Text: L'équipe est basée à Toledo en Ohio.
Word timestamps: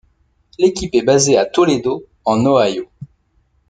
L'équipe 0.57 0.95
est 0.95 1.03
basée 1.03 1.37
à 1.37 1.45
Toledo 1.45 2.03
en 2.25 2.43
Ohio. 2.47 2.89